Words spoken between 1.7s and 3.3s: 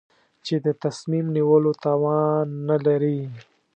توان نه لري.